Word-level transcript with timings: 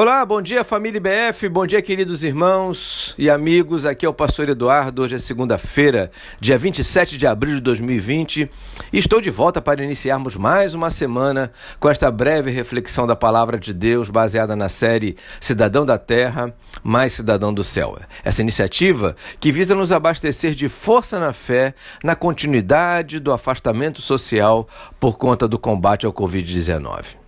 Olá, 0.00 0.24
bom 0.24 0.40
dia 0.40 0.62
família 0.62 0.98
IBF, 0.98 1.48
bom 1.48 1.66
dia 1.66 1.82
queridos 1.82 2.22
irmãos 2.22 3.16
e 3.18 3.28
amigos. 3.28 3.84
Aqui 3.84 4.06
é 4.06 4.08
o 4.08 4.14
pastor 4.14 4.48
Eduardo. 4.48 5.02
Hoje 5.02 5.16
é 5.16 5.18
segunda-feira, 5.18 6.12
dia 6.40 6.56
27 6.56 7.18
de 7.18 7.26
abril 7.26 7.56
de 7.56 7.62
2020, 7.62 8.48
e 8.92 8.96
estou 8.96 9.20
de 9.20 9.28
volta 9.28 9.60
para 9.60 9.82
iniciarmos 9.82 10.36
mais 10.36 10.72
uma 10.72 10.88
semana 10.88 11.50
com 11.80 11.90
esta 11.90 12.12
breve 12.12 12.48
reflexão 12.52 13.08
da 13.08 13.16
palavra 13.16 13.58
de 13.58 13.74
Deus 13.74 14.08
baseada 14.08 14.54
na 14.54 14.68
série 14.68 15.16
Cidadão 15.40 15.84
da 15.84 15.98
Terra, 15.98 16.54
mais 16.80 17.14
Cidadão 17.14 17.52
do 17.52 17.64
Céu. 17.64 17.98
Essa 18.22 18.40
iniciativa 18.40 19.16
que 19.40 19.50
visa 19.50 19.74
nos 19.74 19.90
abastecer 19.90 20.54
de 20.54 20.68
força 20.68 21.18
na 21.18 21.32
fé 21.32 21.74
na 22.04 22.14
continuidade 22.14 23.18
do 23.18 23.32
afastamento 23.32 24.00
social 24.00 24.68
por 25.00 25.18
conta 25.18 25.48
do 25.48 25.58
combate 25.58 26.06
ao 26.06 26.12
Covid-19. 26.12 27.27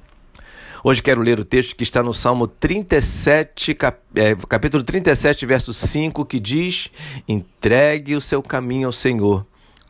Hoje 0.82 1.02
quero 1.02 1.20
ler 1.20 1.38
o 1.38 1.44
texto 1.44 1.76
que 1.76 1.82
está 1.82 2.02
no 2.02 2.14
Salmo 2.14 2.46
37, 2.46 3.74
cap, 3.74 3.98
é, 4.14 4.34
capítulo 4.48 4.82
37, 4.82 5.44
verso 5.44 5.74
5, 5.74 6.24
que 6.24 6.40
diz: 6.40 6.88
Entregue 7.28 8.16
o 8.16 8.20
seu 8.20 8.42
caminho 8.42 8.86
ao 8.86 8.92
Senhor, 8.92 9.44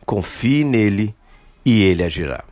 confie 0.05 0.65
nele 0.65 1.15
e 1.65 1.80
ele 1.80 2.03
agirá. 2.03 2.43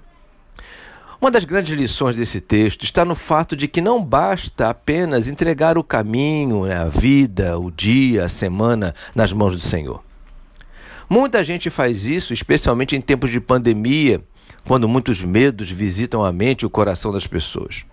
Uma 1.21 1.33
das 1.33 1.45
grandes 1.45 1.77
lições 1.77 2.15
desse 2.15 2.41
texto 2.41 2.85
está 2.85 3.05
no 3.05 3.17
fato 3.17 3.57
de 3.57 3.67
que 3.67 3.81
não 3.81 4.05
basta 4.05 4.71
apenas 4.71 5.27
entregar 5.27 5.77
o 5.77 5.83
caminho, 5.83 6.65
né, 6.65 6.77
a 6.77 6.89
vida, 6.89 7.59
o 7.59 7.73
dia, 7.73 8.27
a 8.27 8.29
semana 8.29 8.95
nas 9.17 9.33
mãos 9.33 9.55
do 9.55 9.61
Senhor. 9.61 10.01
Muita 11.11 11.43
gente 11.43 11.71
faz 11.71 12.07
isso, 12.07 12.33
especialmente 12.33 12.95
em 12.95 13.01
tempos 13.01 13.33
de 13.33 13.41
pandemia, 13.41 14.23
quando 14.65 14.87
muitos 14.87 15.21
medos 15.21 15.69
visitam 15.69 16.25
a 16.25 16.33
mente 16.33 16.63
e 16.63 16.67
o 16.67 16.71
coração 16.71 17.11
das 17.11 17.27
pessoas. 17.27 17.85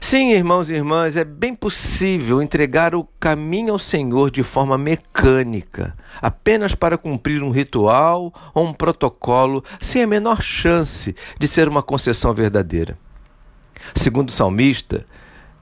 Sim, 0.00 0.30
irmãos 0.30 0.70
e 0.70 0.74
irmãs, 0.74 1.16
é 1.16 1.24
bem 1.24 1.54
possível 1.54 2.40
entregar 2.40 2.94
o 2.94 3.04
caminho 3.18 3.72
ao 3.72 3.78
Senhor 3.78 4.30
de 4.30 4.42
forma 4.42 4.78
mecânica, 4.78 5.96
apenas 6.22 6.74
para 6.74 6.96
cumprir 6.96 7.42
um 7.42 7.50
ritual 7.50 8.32
ou 8.54 8.66
um 8.66 8.72
protocolo, 8.72 9.62
sem 9.80 10.02
a 10.02 10.06
menor 10.06 10.40
chance 10.40 11.14
de 11.38 11.48
ser 11.48 11.68
uma 11.68 11.82
concessão 11.82 12.32
verdadeira. 12.32 12.96
Segundo 13.94 14.28
o 14.28 14.32
salmista, 14.32 15.04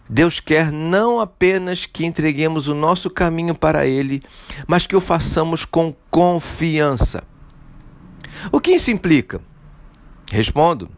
Deus 0.09 0.39
quer 0.39 0.71
não 0.71 1.19
apenas 1.19 1.87
que 1.87 2.05
entreguemos 2.05 2.69
o 2.69 2.75
nosso 2.75 3.09
caminho 3.09 3.55
para 3.55 3.87
Ele, 3.87 4.23
mas 4.67 4.87
que 4.87 4.95
o 4.95 5.01
façamos 5.01 5.65
com 5.65 5.95
confiança. 6.11 7.25
O 8.53 8.61
que 8.61 8.73
isso 8.73 8.91
implica? 8.91 9.41
Respondo: 10.31 10.91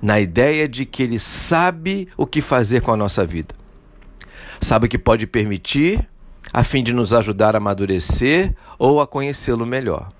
na 0.00 0.20
ideia 0.20 0.68
de 0.68 0.84
que 0.84 1.02
Ele 1.02 1.18
sabe 1.18 2.08
o 2.16 2.26
que 2.26 2.40
fazer 2.40 2.80
com 2.80 2.92
a 2.92 2.96
nossa 2.96 3.26
vida. 3.26 3.54
Sabe 4.60 4.86
o 4.86 4.88
que 4.88 4.98
pode 4.98 5.26
permitir, 5.26 6.08
a 6.52 6.64
fim 6.64 6.82
de 6.82 6.92
nos 6.92 7.14
ajudar 7.14 7.54
a 7.54 7.58
amadurecer 7.58 8.54
ou 8.78 9.00
a 9.00 9.06
conhecê-lo 9.06 9.66
melhor. 9.66 10.10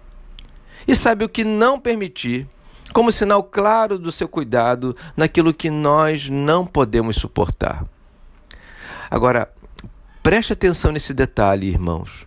E 0.87 0.95
sabe 0.95 1.25
o 1.25 1.29
que 1.29 1.45
não 1.45 1.79
permitir, 1.79 2.47
como 2.93 3.13
sinal 3.13 3.43
claro 3.43 3.99
do 3.99 4.11
seu 4.11 4.29
cuidado 4.29 4.97
naquilo 5.17 5.53
que 5.53 5.71
nós 5.71 6.29
não 6.29 6.67
podemos 6.67 7.17
suportar. 7.17 7.85
Agora, 9.11 9.53
preste 10.23 10.53
atenção 10.53 10.93
nesse 10.93 11.13
detalhe, 11.13 11.69
irmãos. 11.69 12.27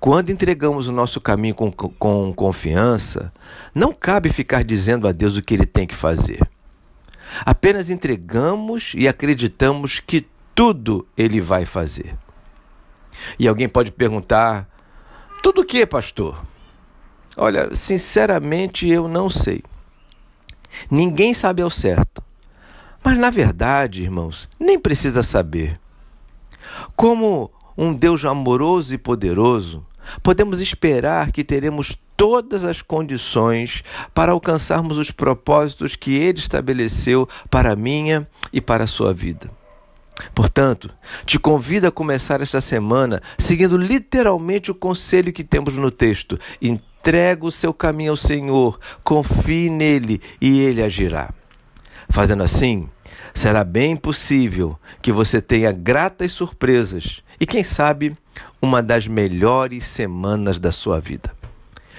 Quando 0.00 0.30
entregamos 0.30 0.86
o 0.86 0.92
nosso 0.92 1.20
caminho 1.20 1.54
com, 1.54 1.72
com 1.72 2.32
confiança, 2.32 3.32
não 3.74 3.92
cabe 3.92 4.28
ficar 4.28 4.62
dizendo 4.62 5.08
a 5.08 5.12
Deus 5.12 5.36
o 5.36 5.42
que 5.42 5.54
ele 5.54 5.66
tem 5.66 5.86
que 5.86 5.94
fazer. 5.94 6.48
Apenas 7.44 7.90
entregamos 7.90 8.92
e 8.96 9.08
acreditamos 9.08 9.98
que 9.98 10.26
tudo 10.54 11.06
ele 11.16 11.40
vai 11.40 11.66
fazer. 11.66 12.16
E 13.38 13.48
alguém 13.48 13.68
pode 13.68 13.90
perguntar: 13.90 14.68
tudo 15.42 15.62
o 15.62 15.64
que, 15.64 15.84
pastor? 15.84 16.44
Olha, 17.36 17.74
sinceramente 17.74 18.88
eu 18.88 19.08
não 19.08 19.28
sei. 19.28 19.62
Ninguém 20.90 21.34
sabe 21.34 21.60
ao 21.60 21.70
certo. 21.70 22.22
Mas 23.02 23.18
na 23.18 23.30
verdade, 23.30 24.02
irmãos, 24.02 24.48
nem 24.58 24.78
precisa 24.78 25.22
saber. 25.22 25.78
Como 26.96 27.50
um 27.76 27.94
Deus 27.94 28.24
amoroso 28.24 28.94
e 28.94 28.98
poderoso, 28.98 29.86
podemos 30.22 30.60
esperar 30.60 31.32
que 31.32 31.44
teremos 31.44 31.96
todas 32.16 32.64
as 32.64 32.82
condições 32.82 33.82
para 34.12 34.32
alcançarmos 34.32 34.98
os 34.98 35.10
propósitos 35.10 35.94
que 35.94 36.16
Ele 36.16 36.38
estabeleceu 36.38 37.28
para 37.48 37.72
a 37.72 37.76
minha 37.76 38.28
e 38.52 38.60
para 38.60 38.84
a 38.84 38.88
sua 38.88 39.14
vida. 39.14 39.50
Portanto, 40.34 40.90
te 41.24 41.38
convido 41.38 41.86
a 41.86 41.92
começar 41.92 42.40
esta 42.40 42.60
semana 42.60 43.22
seguindo 43.38 43.76
literalmente 43.76 44.70
o 44.70 44.74
conselho 44.74 45.32
que 45.32 45.44
temos 45.44 45.76
no 45.76 45.90
texto. 45.90 46.38
Entrega 46.60 47.46
o 47.46 47.52
seu 47.52 47.72
caminho 47.72 48.10
ao 48.10 48.16
Senhor, 48.16 48.80
confie 49.04 49.70
nele 49.70 50.20
e 50.40 50.60
ele 50.60 50.82
agirá. 50.82 51.30
Fazendo 52.10 52.42
assim, 52.42 52.88
será 53.32 53.62
bem 53.62 53.94
possível 53.94 54.78
que 55.00 55.12
você 55.12 55.40
tenha 55.40 55.70
gratas 55.70 56.32
surpresas 56.32 57.22
e, 57.38 57.46
quem 57.46 57.62
sabe, 57.62 58.16
uma 58.60 58.82
das 58.82 59.06
melhores 59.06 59.84
semanas 59.84 60.58
da 60.58 60.72
sua 60.72 61.00
vida. 61.00 61.34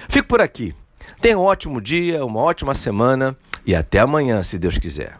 Fico 0.08 0.28
por 0.28 0.40
aqui. 0.40 0.74
Tenha 1.20 1.38
um 1.38 1.42
ótimo 1.42 1.80
dia, 1.80 2.24
uma 2.24 2.40
ótima 2.40 2.74
semana 2.74 3.36
e 3.66 3.74
até 3.74 3.98
amanhã, 3.98 4.42
se 4.42 4.58
Deus 4.58 4.78
quiser. 4.78 5.18